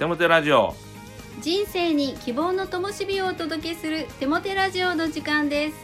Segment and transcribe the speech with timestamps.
[0.00, 0.74] テモテラジオ。
[1.42, 5.76] 人生に希望の灯火をお届けするテモテラジオの時間です。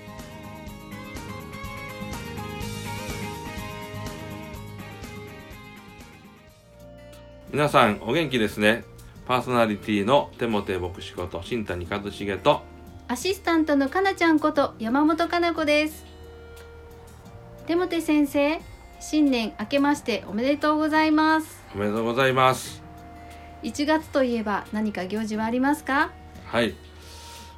[7.52, 8.84] 皆さんお元気ですね。
[9.26, 12.62] パーソナリティのテモテ牧師こと新谷一茂と。
[13.08, 16.06] アシスタントのかなちゃんこと山本かな子です。
[17.66, 18.62] テモテ先生
[18.98, 21.62] 新年明けましておめでとうございます。
[21.74, 22.85] おめでとうございます
[23.62, 26.10] 1月といえば何か行事はありますか？
[26.46, 26.74] はい。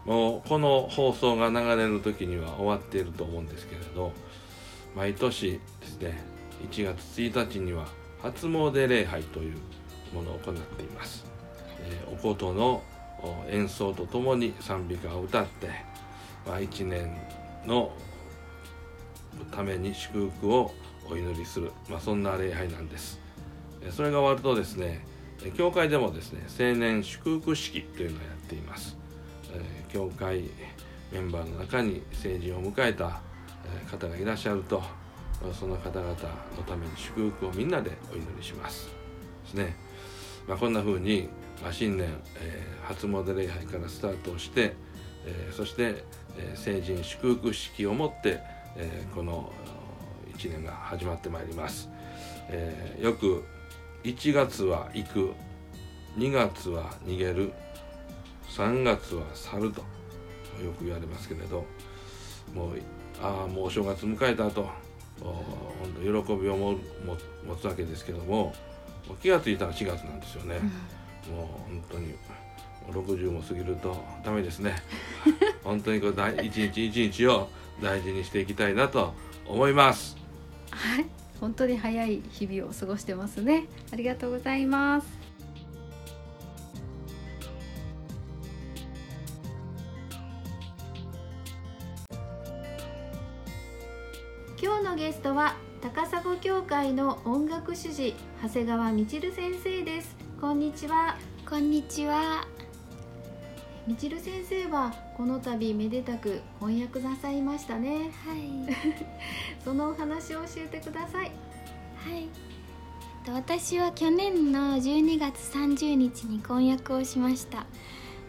[0.05, 4.12] もうこの放送が流れる時には終わっていると思うんですけれど
[4.97, 6.23] 毎年ですね
[6.70, 7.87] 1月1日には
[8.23, 9.56] 初詣礼拝という
[10.15, 11.27] ものを行っています、
[11.80, 12.83] えーお琴の
[13.20, 15.69] お演奏とともに賛美歌を歌って、
[16.47, 17.15] まあ、1年
[17.67, 17.92] の
[19.51, 20.73] ために祝福を
[21.11, 23.20] お祈りする、まあ、そんな礼拝なんです。
[23.83, 25.05] えそれが終わるとですね
[25.56, 28.97] 教会でもですね青年祝福式というのをやっています、
[29.53, 30.50] えー教会
[31.11, 33.22] メンバーの中に成人を迎えた
[33.64, 34.81] え方がいらっしゃると
[35.42, 36.14] まあその方々の
[36.66, 38.89] ために祝福をみんなでお祈りします。
[39.44, 39.77] ですね、
[40.47, 41.28] まあ、こんな風に、
[41.62, 42.09] まあ、新年、
[42.41, 44.75] えー初詣礼拝からスタートをして、
[45.25, 46.05] えーそして、
[46.36, 48.41] えー成人祝福式をもって、
[48.77, 49.50] えーこの
[50.36, 51.89] 1年が始まってまいります、
[52.50, 53.44] えーよく
[54.04, 55.32] 1月は行く。
[56.16, 57.52] 2月は逃げる。
[58.48, 59.80] 3月は去ると。
[60.62, 61.64] よく言われますけれど。
[62.54, 62.78] もう
[63.20, 64.69] ああもうお正月迎えたと。
[65.20, 66.78] お本当喜びをもも
[67.46, 68.54] 持つわけですけども。
[69.08, 70.58] もう気がついたら4月なんですよね、
[71.30, 72.14] もう本当にも
[72.91, 74.76] う60も過ぎるとダメですね。
[75.64, 77.48] 本当にこう大一日一日を
[77.82, 79.14] 大事にしていきたいなと
[79.46, 80.16] 思います。
[80.70, 81.06] はい
[81.41, 83.67] 本当に早い日々を過ごしてますね。
[83.92, 85.06] ありがとうございます。
[94.60, 100.16] 今日のゲストは高砂教会の音楽主事長谷川みちる先生です。
[100.41, 101.16] こんにちは。
[101.49, 102.47] こんにちは。
[103.87, 108.73] みちる先生はこの度めでたく翻訳なさいましたねはい。
[109.65, 111.33] そのお話を教えてください
[112.05, 112.23] はい。
[112.23, 112.29] えっ
[113.27, 117.67] と私は去年の12月30日に婚約をしました。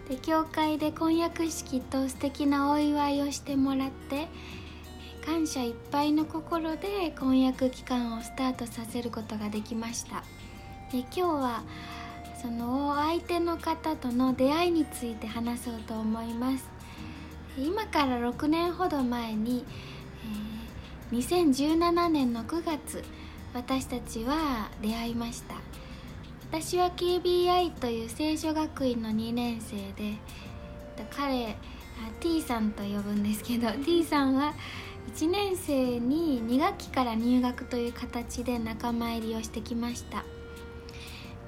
[0.09, 4.27] で、教会で婚約式と素敵なお祝いをしてもらって、
[5.23, 10.23] 感謝いっぱいの心で婚約期間をスタートさせることができました。
[10.91, 11.63] で、今日は
[12.41, 16.78] そのお相手の方との出会いについて話そうと思います。
[17.57, 19.65] 今から6年ほど前に、
[20.23, 20.59] えー
[21.11, 23.03] 2017年の9月
[23.55, 25.55] 私たちは出会いました。
[26.51, 30.19] 私は KBI という聖書学院の2年生で
[31.09, 31.55] 彼あ
[32.19, 34.53] T さんと呼ぶんですけど T さんは
[35.15, 40.23] 1年生に2学期から入学という形で仲間入りをしてきました。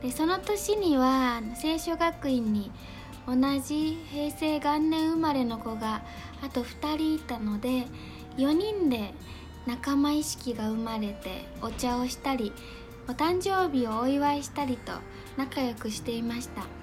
[0.02, 2.72] でその年には聖書学院に
[3.32, 6.02] 同じ平成元年生まれの子が
[6.44, 7.86] あと2人いたので
[8.36, 9.14] 4人で
[9.66, 12.52] 仲間意識が生まれてお茶をしたり
[13.08, 14.92] お誕生日をお祝いしたりと
[15.38, 16.82] 仲良くしていました。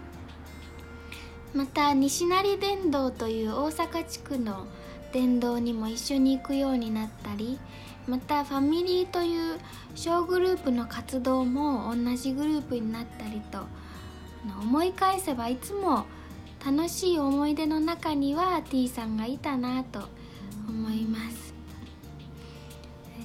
[1.54, 4.66] また西成伝道という大阪地区の
[5.12, 7.58] 伝道にも一緒に行くようになったり
[8.06, 9.58] またファミリーという
[9.94, 13.60] 小グループの活動も同じグループになったりと
[14.60, 16.04] 思い返せばいつも
[16.70, 20.02] 楽しい思い出の中には T さんがいたなと
[20.68, 21.54] 思います。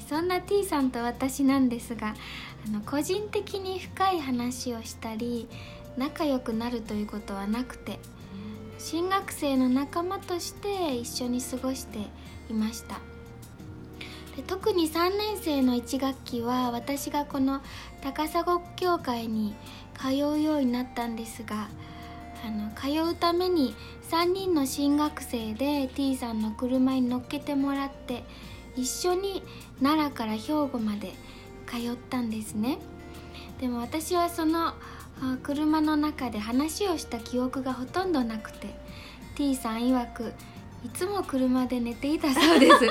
[0.07, 2.15] そんな T さんと私なんですが
[2.65, 5.49] あの個人的に深い話をしたり
[5.97, 7.99] 仲良くなるということはなくて
[8.77, 11.99] 新学生の仲間として一緒に過ごして
[12.49, 13.01] いました。
[14.37, 17.61] で特に3年生の1学期は私がこの
[18.01, 18.45] 高砂
[18.77, 19.53] 教会に
[19.99, 21.67] 通うようになったんですが
[22.45, 23.73] あの通うために
[24.11, 28.23] 3人の新学生で T さんの車に乗っけてもらって
[28.75, 29.41] 一緒に
[29.81, 31.13] 奈良から兵庫まで
[31.65, 32.79] 通ったんですね。
[33.61, 34.73] でも私はその
[35.41, 38.75] 車の中で話をした記憶がほとんどなくて
[39.35, 40.33] T さん曰く
[40.85, 42.75] いつも車で寝ていたそうです、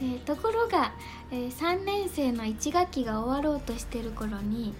[0.00, 0.92] えーところが、
[1.30, 4.74] えー3年生の1学期が終わろうとしてる頃に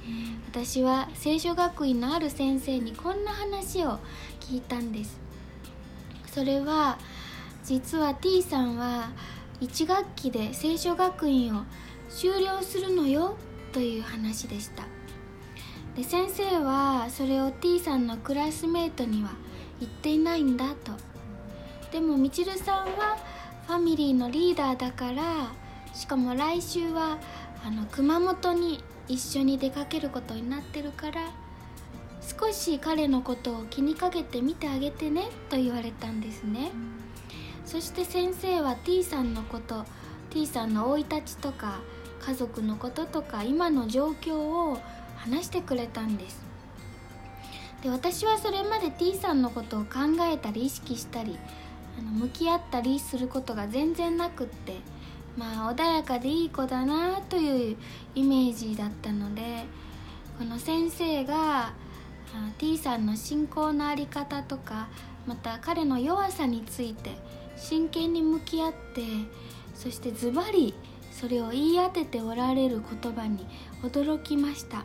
[0.50, 3.98] 私は聖書学院のある先生にこんな話を
[4.40, 5.18] 聞いたんです。
[6.32, 6.98] それは
[7.64, 9.10] 実は T さんは
[9.60, 11.62] 1学期で聖書学院を
[12.10, 13.36] 修了するのよ
[13.72, 14.84] という話でした。
[15.96, 19.30] で先生はそれを T さんのクラスメートには
[19.80, 20.92] 言っていないんだと。
[21.90, 23.16] でもみちるさんは
[23.66, 25.52] ファミリーのリーダーだから
[25.92, 27.18] しかも来週は
[27.64, 31.32] あの熊本に一緒に出かけることになってるから
[32.20, 36.70] 少し彼のことを気にかけてみてあげてねと言われたんですね。
[37.64, 39.84] そして先生は T さんのこと
[40.30, 41.80] T さんの生い立ちとか
[42.20, 44.78] 家族のこととか今の状況を
[45.16, 46.44] 話してくれたんです。
[47.82, 49.88] で私はそれまで T さんのことを考
[50.20, 51.36] えたり意識したり
[51.98, 54.76] あの向き合ったりすることが全然なくって
[55.36, 57.76] まあ穏やかでいい子だなという
[58.14, 59.64] イメージだったので
[60.38, 61.72] この先生が
[62.58, 64.88] T さんの信仰の在り方とか
[65.26, 67.10] また彼の弱さについて
[67.56, 69.02] 真剣に向き合って
[69.74, 70.74] そしてズバリ
[71.10, 73.46] それを言い当てておられる言葉に
[73.82, 74.84] 驚きました。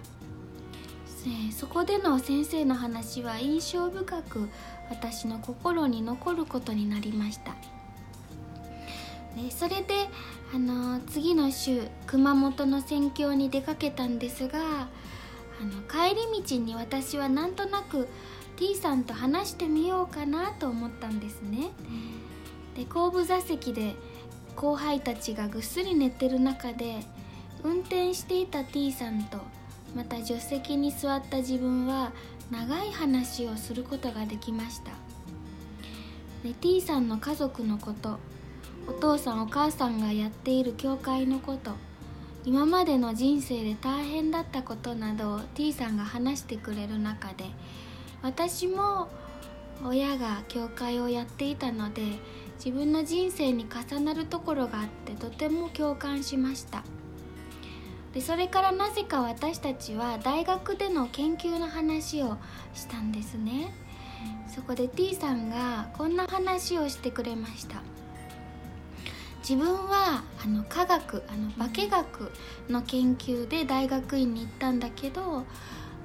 [1.51, 4.49] そこでの先生の話は印象深く
[4.91, 7.55] 私の心に残ることになりました
[9.41, 10.09] でそれで
[10.53, 18.09] あの次の週熊本の宣教に出かけたんですがあの帰り道に私はなんとなく
[18.57, 21.69] T さんと話してみようかなと思ったんですね。
[22.75, 23.95] で後部座席で
[24.55, 26.97] 後輩たちがぐっすり寝てる中で
[27.63, 29.39] 運転していた T さんと
[29.95, 32.11] また助手席に座った自分は
[32.49, 34.91] 長い話をすることができました。
[36.43, 38.17] で T さんの家族のこと
[38.87, 41.71] お父さんお母さんがやっている教会のこと
[42.43, 47.45] 今までの人生で大変だったことなどを T さんが話してくれる中で
[48.23, 49.07] 私も
[49.85, 52.01] 親が教会をやっていたので
[52.63, 56.83] 自分の人生に重なるところがあってとても共感しました。
[58.13, 62.37] でそれからなぜか私たちは大学での研究の話を
[62.73, 63.73] したんですね。
[64.53, 67.81] そこで T さんがこんな話をしてくれました。
[69.39, 72.31] 自分はあの科学あの化学
[72.69, 75.45] の研究で大学院に行ったんだけど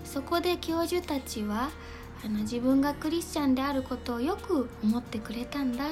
[0.04, 1.70] そこで教授たちは
[2.24, 5.84] あの自分がクリスチャンであることをよく思ってくれたんだ。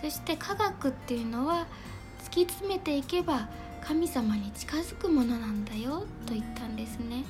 [0.00, 1.66] そして科学っていうのは
[2.24, 3.48] 突き詰めていけば
[3.84, 7.24] 神様に近づくものなんだよと言ったんですね。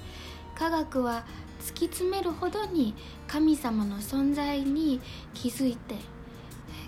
[0.55, 1.25] 科学は
[1.61, 2.94] 突き詰めるほどに
[3.26, 5.00] 神様の存在に
[5.35, 5.94] 気づいて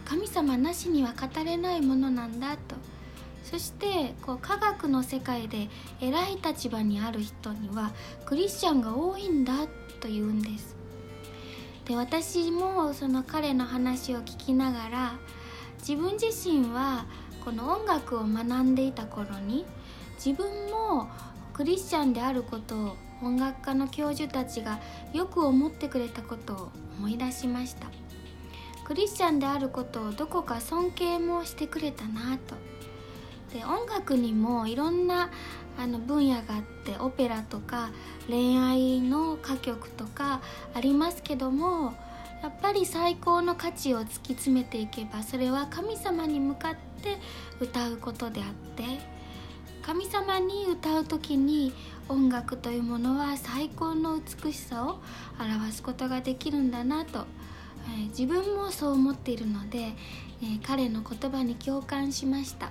[0.04, 2.76] 神様なしには語れないものなんだと。
[3.44, 5.68] そしてこう科学の世界で
[6.00, 7.92] 偉い立場にある人には
[8.24, 9.66] クリスチャンが多いんだ
[10.00, 10.76] と言うんです。
[11.84, 15.18] で私もその彼の話を聞きながら
[15.80, 17.06] 自分自身は
[17.44, 19.64] この音楽を学んでいた頃に
[20.24, 21.08] 自分も
[21.52, 24.80] クリスチャンであることを音楽家の教授たちが
[25.12, 26.68] よく思ってくれたことを
[26.98, 27.88] 思い出しました。
[28.84, 32.56] クリスチャンであることをどこか尊敬もしてくれたなと。
[33.52, 35.30] で音楽にもいろんな
[35.78, 37.90] あの分野があってオペラとか
[38.28, 40.40] 恋愛の歌曲とか
[40.74, 41.92] ありますけども
[42.42, 46.91] やっぱり最高の価値を突き詰めていけばそれは神様に向かって
[47.60, 48.82] 歌うことであって
[49.82, 51.72] 神様に歌う時に
[52.08, 55.00] 音楽というものは最高の美しさを
[55.40, 57.26] 表すことができるんだなと、
[57.88, 59.78] えー、自分もそう思っているので、
[60.42, 62.70] えー、彼の言葉に共感しました。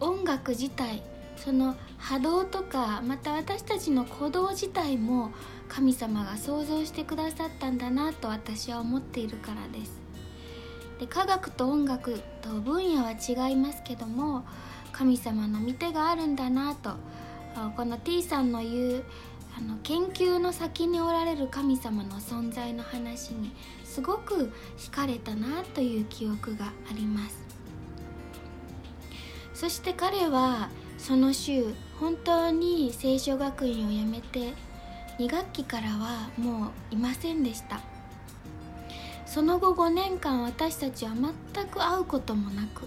[0.00, 1.02] 音楽自体
[1.36, 5.30] その波動とかまた私たちの鼓動自体も
[5.68, 10.01] 神様が創造してくださったんだなと私は思っているからです。
[11.02, 14.44] で科学と音楽と分野は違いますけども
[14.92, 16.92] 神様の御手があるんだなと。
[17.76, 19.04] この T さんの言う
[19.58, 23.52] あの研究の先におられる神様の存在の話に
[23.84, 27.36] すごく惹かれたなという記憶があります。
[29.54, 34.52] そして彼はその週本当に聖書学院を辞めて
[35.18, 37.91] 2学期からはもういませんでした。
[39.32, 42.86] その後5年間私たちは全く会うこともなく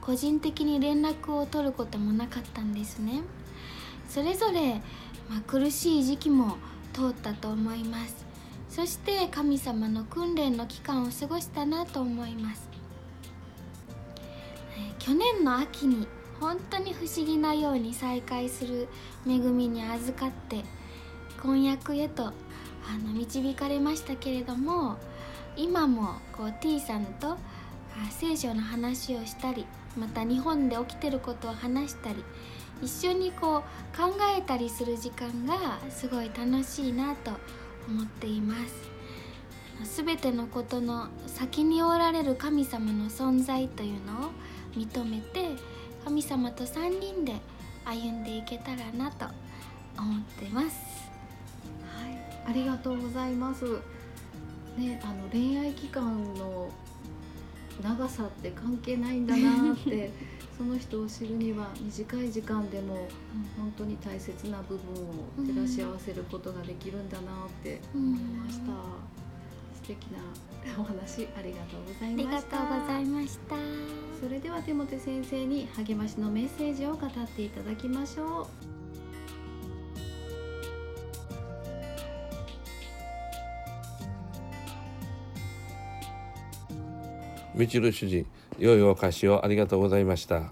[0.00, 3.22] 個人的に連絡を取ることもなかったんですね。
[4.08, 4.74] それぞれ、
[5.28, 6.58] まあ、苦しい時期も
[6.92, 8.24] 通ったと思います。
[8.68, 12.68] そして神様の訓練の期間を過ごしたなと思います。
[15.00, 16.06] 去年の秋に
[16.38, 18.86] 本当に不思議なように再会する
[19.26, 20.62] 恵みに預かって
[21.42, 22.32] 婚約へとあ
[23.04, 24.96] の導かれましたけれども
[25.56, 27.36] 今もこう T さんと
[28.10, 29.66] 聖書の話をしたり
[29.96, 32.24] また日本で起きてることを話したり
[32.82, 37.32] 一緒にこう考えたりする時間がすごい楽しいなと
[37.88, 38.54] 思っていま
[39.84, 44.30] すすべてのことの先におられる神様の存在というのを
[44.74, 45.56] 認めて
[46.04, 47.34] 神様と3人で
[47.84, 49.26] 歩んでいけたらなと
[49.98, 51.10] 思ってます
[51.84, 53.99] はい、ありがとうございます。
[54.80, 56.70] ね、あの恋愛期間の
[57.82, 60.10] 長さって関係ないんだなって
[60.56, 63.08] その人を知るには短い時間でも
[63.56, 68.72] 本当に大切な部分を照らし合わせることができるんだなって思いました。
[69.82, 70.18] 素敵な
[70.78, 72.58] お話ありがとうございありがました。
[72.58, 73.56] とうございました
[74.20, 78.42] それでは手元先生に励ましのメッセージを語っていただきましょ
[78.76, 78.79] う。
[87.60, 88.24] みちる主人
[88.58, 90.50] 良いお菓子をありがとうございました。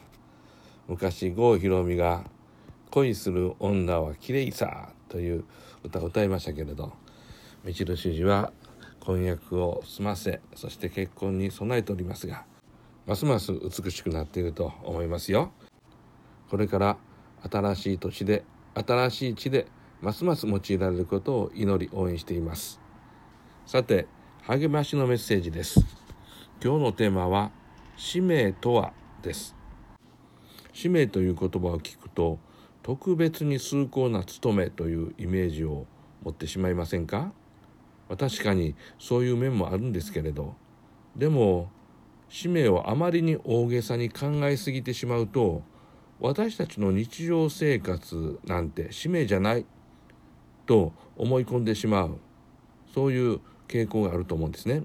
[0.88, 2.24] 昔郷ひろみが
[2.92, 5.44] 「恋する女は綺麗さ」という
[5.82, 6.92] 歌を歌いましたけれど
[7.64, 8.52] みちる主人は
[9.00, 12.44] 婚約を済ませそして結婚に備えておりますが
[13.06, 15.50] ますます美しくなっていると思いますよ。
[16.50, 16.98] これから
[17.50, 19.66] 新しい年で新しい地で
[20.02, 22.78] ますます用いられることを祈り応援しています。
[23.64, 24.06] さて
[24.42, 26.07] 励ましのメッセージです。
[26.60, 27.52] 今日のテーマは
[27.96, 29.54] 使命とはです。
[30.72, 32.40] 使命という言葉を聞くと
[32.82, 35.86] 特別に崇高な務めというイメージを
[36.24, 37.32] 持ってしまいませんか？
[38.08, 40.56] 確かにそういう面もあるんですけれど
[41.14, 41.70] でも
[42.28, 45.62] 使命をあまりに大げさに考えすぎてしまうと
[46.18, 49.64] 私たちの日常生活なんて使命じゃない
[50.66, 52.18] と思い込んでしまう。
[52.92, 53.38] そういう
[53.68, 54.82] 傾向があると思うんですね。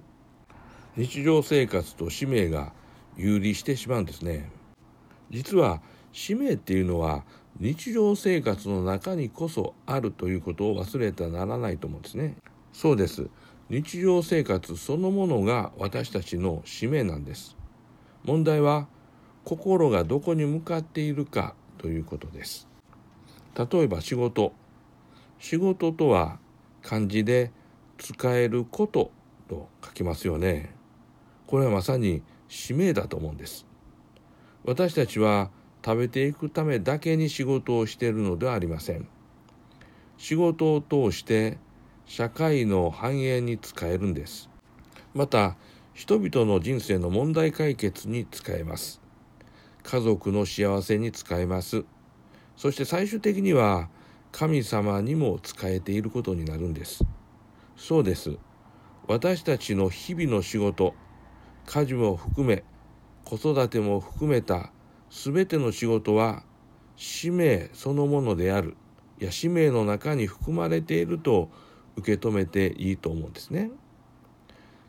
[0.95, 2.71] 日常生活と使命が
[3.17, 4.51] 有利してしまうんですね。
[5.31, 5.81] 実は
[6.11, 7.23] 使命っていうのは
[7.59, 12.37] 日常生活の中にこそあるということを忘れてはならないと思うんですね。
[12.73, 13.27] そうです。
[13.69, 17.57] 日常生活そのものが私たちの使命なんです。
[18.23, 18.87] 問題は
[19.45, 22.67] 心がどこに向かっているかということです。
[23.55, 24.53] 例えば仕事。
[25.39, 26.37] 仕事とは
[26.83, 27.51] 漢字で
[27.97, 29.11] 使えること
[29.49, 30.82] と書きますよね。
[31.47, 33.65] これはまさに使命だと思うんです。
[34.63, 35.49] 私たちは
[35.83, 39.07] 食べていくためだけに仕事をしているのではありません。
[40.17, 41.57] 仕事を通して
[42.05, 44.49] 社会の繁栄に使えるんです。
[45.13, 45.57] また
[45.93, 49.01] 人々の人生の問題解決に使えます。
[49.83, 51.83] 家族の幸せに使えます。
[52.55, 53.89] そして最終的には
[54.31, 57.03] 神様にも使えていることになるんです。
[57.75, 58.37] そうです。
[59.07, 60.93] 私たちの日々の仕事
[61.65, 62.63] 家事も含め
[63.23, 64.71] 子育ても含めた
[65.09, 66.43] 全ての仕事は
[66.95, 68.75] 使命そのものである
[69.19, 71.49] いや使命の中に含まれていると
[71.95, 73.69] 受け止めていいと思うんですね。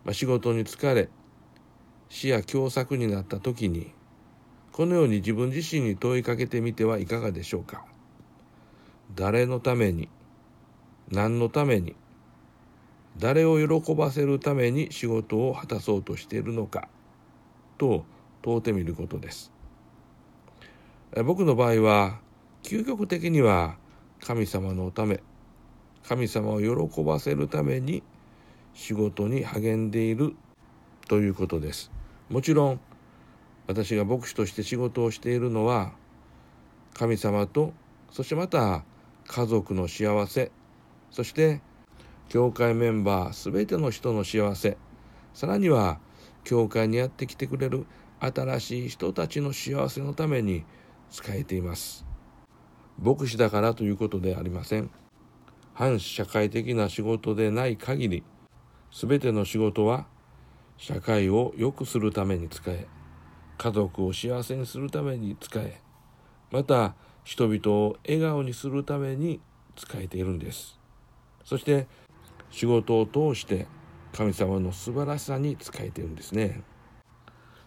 [0.05, 1.09] まあ、仕事に疲れ
[2.09, 3.93] 死や狭窄になった時に
[4.73, 7.85] このように自分自身に問いかけてみてはいかがでしょうか。
[9.15, 10.09] 誰のために
[11.11, 11.95] 何のために
[13.19, 16.89] 誰を喜ばせるために仕事を果たそうとしているのか？
[17.79, 18.05] と
[18.43, 19.53] 問うてみることです。
[21.25, 22.19] 僕の場合は
[22.63, 23.77] 究極的には
[24.21, 25.21] 神様のため
[26.03, 28.03] 神様を喜ばせるために
[28.75, 30.35] 仕事に励んでいる
[31.07, 31.93] ということです。
[32.31, 32.81] もちろん
[33.67, 35.93] 私が牧師として仕事をしているのは
[36.95, 37.73] 神様と
[38.11, 38.85] そしてまた
[39.27, 40.51] 家族の幸せ
[41.11, 41.61] そして
[42.29, 44.77] 教会メンバー全ての人の幸せ。
[45.33, 45.99] さらには
[46.45, 47.87] 教会にやってきてくれる
[48.21, 50.65] 新しい人たちの幸せのために
[51.11, 52.07] 使えています。
[53.03, 54.91] 牧師だからということでありません。
[55.75, 58.23] 反社会的な仕事でない限り
[58.93, 60.07] 全ての仕事は
[60.77, 62.87] 社会を良くするために使え
[63.59, 65.81] 家族を幸せにするために使え
[66.53, 69.41] また人々を笑顔にするために
[69.75, 70.79] 使えているんです。
[71.45, 71.89] そして
[72.55, 73.67] 仕事を通して
[74.13, 76.63] 神様の素晴らしさに使えているんですね。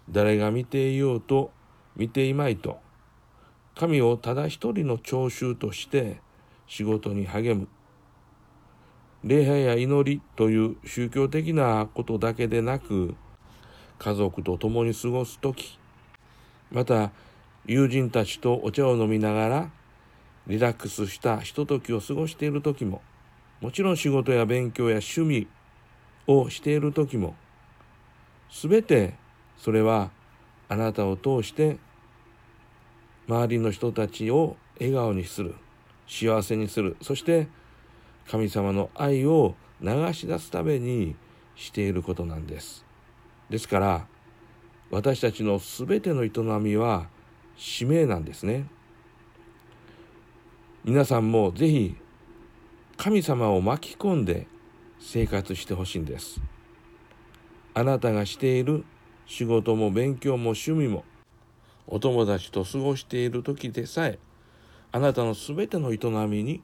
[0.10, 1.52] 誰が見ていようと
[1.98, 2.80] 見ていまいと
[3.76, 6.22] 神をただ一人の聴衆として
[6.68, 7.68] 仕事に励む。
[9.26, 13.16] 礼拝や祈りという宗教的なことだけでなく
[14.00, 15.80] 家族と共に過ごす時
[16.72, 17.12] また
[17.66, 19.72] 友人たちとお茶を飲みながら
[20.46, 23.02] リラックスしたひとときを過ごしている時も
[23.62, 25.48] もちろん仕事や勉強や趣味
[26.28, 27.36] をしている時も
[28.52, 29.16] 全て
[29.58, 30.12] それは
[30.70, 31.78] あなたを通して
[33.28, 35.56] 周りの人たちを笑顔にする
[36.08, 37.48] 幸せにするそして
[38.30, 41.16] 神様の愛を流し出すために
[41.56, 42.86] していることなんです。
[43.50, 44.08] ですから
[44.92, 47.08] 私たちの全ての営みは
[47.58, 48.68] 使命なんですね。
[50.84, 51.96] 皆さんもぜひ
[52.98, 54.48] 神様を巻き込んで
[55.00, 56.42] 生活してほしいんです。
[57.76, 58.86] あなたがしている
[59.28, 61.06] 仕事も勉強も趣味も
[61.86, 64.18] お友達と過ごしている時でさえ
[64.92, 66.64] あなたの全ての営みに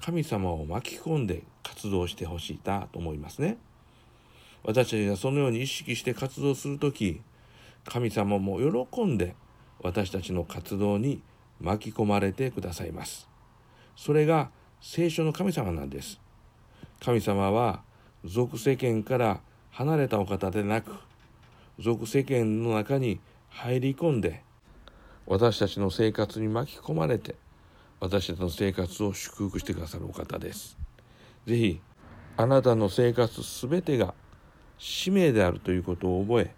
[0.00, 3.58] 神様を巻き込んで活動してほしいなと思いますね。
[4.62, 7.20] 私たちがそのように意識して活動する時
[7.84, 9.34] 神様も喜んで
[9.82, 11.20] 私たちの活動に
[11.60, 13.28] 巻き込まれてくださいます。
[13.96, 14.50] それが
[14.84, 16.20] 聖書の神様なんです。
[17.00, 17.82] 神様は
[18.24, 20.92] 俗世間から離れたお方でなく
[21.78, 24.42] 俗世間の中に入り込んで
[25.24, 27.36] 私たちの生活に巻き込まれて
[28.00, 30.76] 私たちの生活を祝福してくださるお方です。
[31.46, 31.80] ぜひ
[32.36, 34.14] あなたの生活すべてが
[34.78, 36.54] 使命であるということを覚え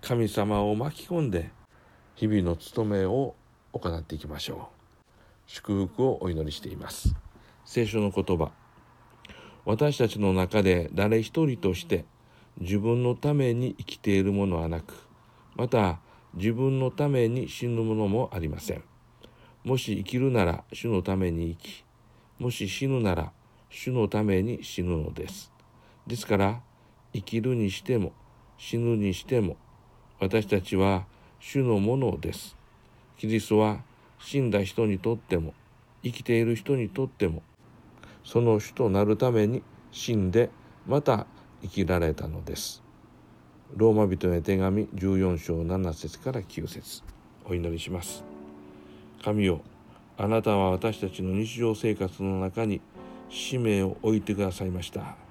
[0.00, 1.50] 神様を巻き込んで
[2.14, 3.34] 日々の務めを
[3.72, 4.58] 行っていきましょう。
[5.46, 7.14] 祝福をお祈りしています。
[7.74, 8.52] 聖書の言葉。
[9.64, 12.04] 私たちの中で誰一人として
[12.60, 14.94] 自分のために生きているものはなく
[15.56, 15.98] また
[16.34, 18.84] 自分のために死ぬものもありません。
[19.64, 21.84] もし生きるなら主のために生き
[22.38, 23.32] もし死ぬなら
[23.70, 25.50] 主のために死ぬのです。
[26.06, 26.60] ですから
[27.12, 28.12] 生きるにしても
[28.56, 29.56] 死ぬにしても
[30.20, 31.06] 私たちは
[31.40, 32.56] 主のものです。
[33.18, 33.80] キリストは
[34.20, 35.54] 死んだ人にとっても
[36.04, 37.42] 生きている人にとっても
[38.24, 39.62] その主となるために
[39.92, 40.50] 死んで
[40.86, 41.26] また
[41.62, 42.82] 生きられたのです。
[43.76, 47.02] ローマ人へ手紙14章7節から9節
[47.44, 48.24] お祈りします。
[49.22, 49.60] 神よ
[50.16, 52.80] あなたは私たちの日常生活の中に
[53.28, 55.24] 使命を置いてくださいました。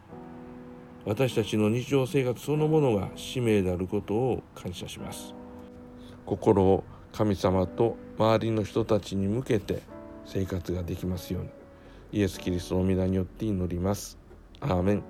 [1.06, 5.34] 私たちの日常生活そのものが使命であることを感謝します
[6.26, 9.82] 心を神様と周りの人たちに向けて
[10.26, 11.50] 生活ができますように
[12.14, 14.20] イエス・キリストの皆によって祈ります。
[14.60, 15.04] アーメン。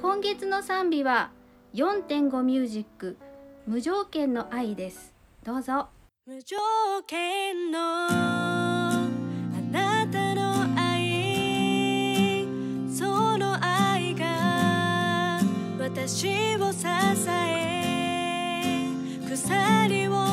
[0.00, 1.32] 今月の賛美は
[1.74, 3.18] 4.5ミュージック
[3.66, 5.12] 無条件の愛です。
[5.44, 5.88] どうぞ。
[6.24, 6.56] 無条
[7.06, 8.55] 件の
[16.08, 16.86] 私を支
[17.28, 18.86] え
[19.28, 20.25] 鎖を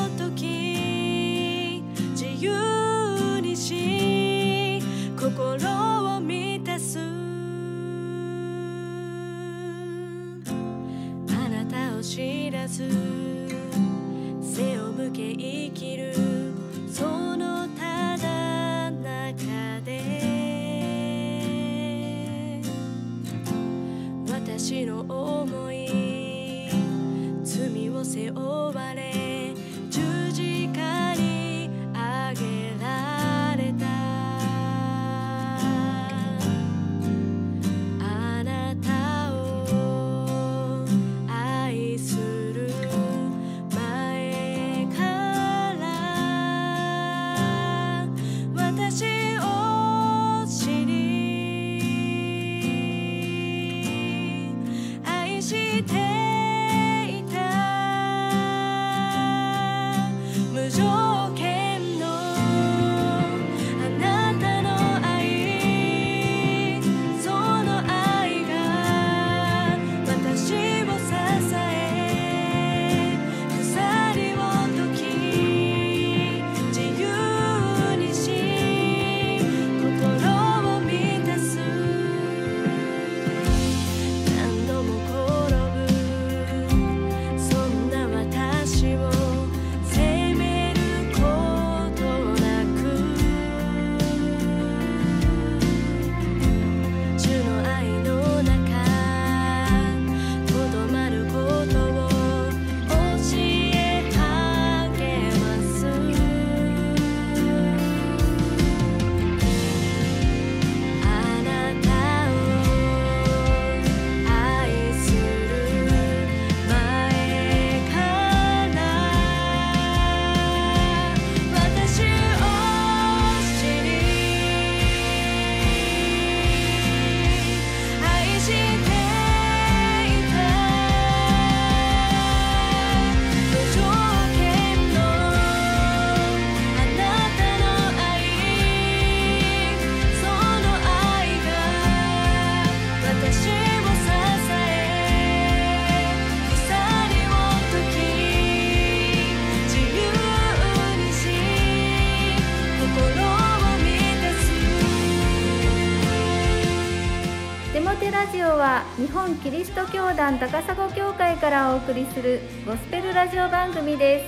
[159.74, 164.20] ト教団高砂教会からお送りするゴスペルラジオ番組で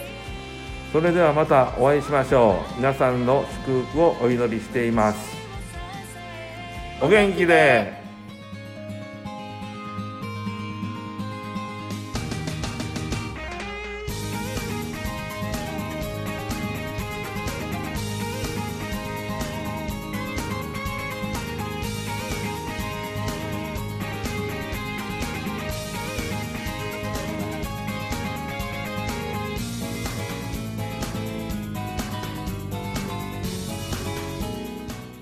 [0.89, 0.93] す。
[0.93, 2.77] それではまたお会いしましょう。
[2.79, 5.37] 皆さんの祝福をお祈りしています。
[7.01, 8.06] お元気で。